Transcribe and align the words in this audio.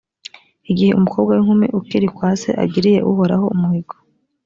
igihe 0.71 0.91
umukobwa 0.93 1.29
w’inkumi 1.33 1.67
ukiri 1.79 2.07
kwa 2.15 2.29
se 2.41 2.49
agiriye 2.63 2.99
uhoraho 3.11 3.45
umuhigo 3.55 3.95